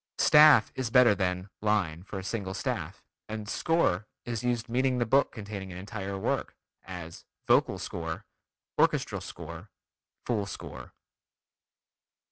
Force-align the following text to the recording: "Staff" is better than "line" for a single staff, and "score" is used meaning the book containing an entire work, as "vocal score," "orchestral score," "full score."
"Staff" 0.17 0.71
is 0.73 0.89
better 0.89 1.13
than 1.13 1.47
"line" 1.61 2.01
for 2.01 2.17
a 2.17 2.23
single 2.23 2.55
staff, 2.55 3.03
and 3.29 3.47
"score" 3.47 4.07
is 4.25 4.43
used 4.43 4.67
meaning 4.67 4.97
the 4.97 5.05
book 5.05 5.31
containing 5.31 5.71
an 5.71 5.77
entire 5.77 6.17
work, 6.17 6.55
as 6.83 7.23
"vocal 7.47 7.77
score," 7.77 8.25
"orchestral 8.79 9.21
score," 9.21 9.69
"full 10.25 10.47
score." 10.47 10.93